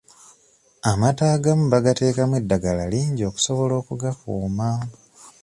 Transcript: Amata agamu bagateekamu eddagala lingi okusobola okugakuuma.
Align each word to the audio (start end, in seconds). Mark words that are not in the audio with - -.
Amata 0.91 1.25
agamu 1.35 1.63
bagateekamu 1.73 2.33
eddagala 2.41 2.83
lingi 2.91 3.21
okusobola 3.29 3.73
okugakuuma. 3.81 4.69